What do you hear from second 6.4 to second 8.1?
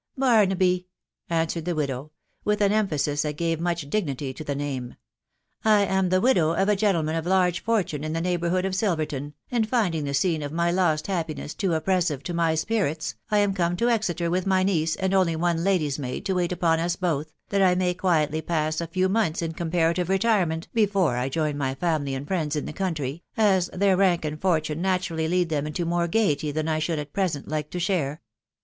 of a gentle man of large fortune